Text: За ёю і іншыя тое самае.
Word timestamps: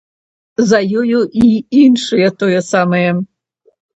За 0.69 0.79
ёю 1.01 1.19
і 1.41 1.45
іншыя 1.81 2.31
тое 2.41 2.59
самае. 2.71 3.09